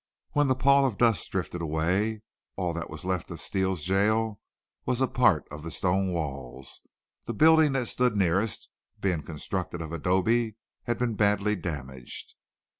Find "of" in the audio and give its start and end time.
0.87-0.97, 3.29-3.39, 5.51-5.61, 9.79-9.91